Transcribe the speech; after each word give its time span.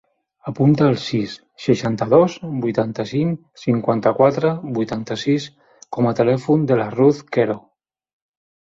Apunta 0.51 0.85
el 0.93 0.95
sis, 1.01 1.35
seixanta-dos, 1.65 2.37
vuitanta-cinc, 2.65 3.45
cinquanta-quatre, 3.67 4.55
vuitanta-sis 4.79 5.49
com 5.99 6.11
a 6.15 6.19
telèfon 6.23 6.69
de 6.73 6.81
la 6.83 6.93
Ruth 6.99 7.25
Quero. 7.37 7.63